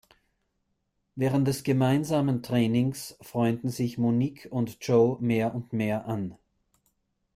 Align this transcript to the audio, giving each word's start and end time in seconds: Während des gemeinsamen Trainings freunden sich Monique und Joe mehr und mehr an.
Während 1.13 1.47
des 1.47 1.61
gemeinsamen 1.63 2.41
Trainings 2.41 3.19
freunden 3.21 3.69
sich 3.69 3.99
Monique 3.99 4.47
und 4.49 4.79
Joe 4.83 5.19
mehr 5.21 5.53
und 5.53 5.73
mehr 5.73 6.07
an. 6.07 6.39